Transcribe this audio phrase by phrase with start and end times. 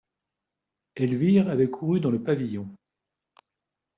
[0.95, 2.67] Elvire avait couru dans le pavillon.